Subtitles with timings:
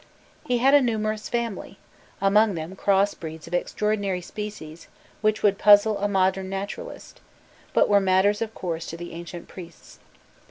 [0.47, 1.77] He had a numerous family:
[2.21, 4.87] among them cross breeds of extraordinary species
[5.21, 7.21] which would puzzle a modern naturalist,
[7.71, 9.99] but were matters of course to the ancient priests.